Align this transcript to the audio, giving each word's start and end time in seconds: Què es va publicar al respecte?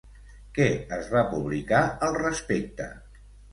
Què 0.55 0.65
es 0.97 1.11
va 1.17 1.23
publicar 1.35 1.83
al 2.09 2.19
respecte? 2.25 2.91